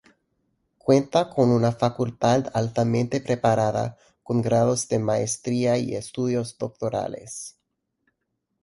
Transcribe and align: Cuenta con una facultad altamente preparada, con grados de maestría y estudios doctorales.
Cuenta 0.79 1.29
con 1.29 1.51
una 1.51 1.71
facultad 1.73 2.47
altamente 2.55 3.21
preparada, 3.21 3.99
con 4.23 4.41
grados 4.41 4.87
de 4.89 4.97
maestría 4.97 5.77
y 5.77 5.93
estudios 5.93 6.57
doctorales. 6.57 7.55